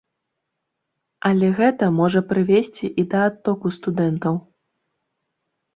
Але 1.29 1.47
гэта 1.61 1.91
можа 1.99 2.19
прывесці 2.31 2.91
і 3.03 3.07
да 3.13 3.19
адтоку 3.29 3.67
студэнтаў. 3.79 4.35